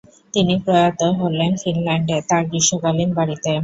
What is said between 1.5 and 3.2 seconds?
ফিনল্যান্ডে, তার গ্রীষ্মকালীন